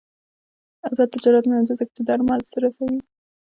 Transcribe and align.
آزاد 0.89 1.09
تجارت 1.15 1.43
مهم 1.47 1.63
دی 1.67 1.73
ځکه 1.79 1.91
چې 1.95 2.01
درمل 2.09 2.41
رسوي. 2.63 2.99